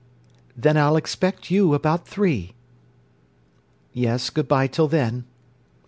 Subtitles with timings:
[0.57, 2.55] Then I'll expect you about three...
[3.93, 4.31] Yes.
[4.31, 5.25] Good bye till then."